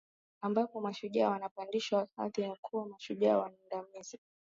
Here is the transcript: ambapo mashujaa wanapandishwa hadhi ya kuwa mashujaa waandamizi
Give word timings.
ambapo 0.41 0.81
mashujaa 0.81 1.29
wanapandishwa 1.29 2.07
hadhi 2.15 2.41
ya 2.41 2.55
kuwa 2.61 2.85
mashujaa 2.87 3.37
waandamizi 3.37 4.19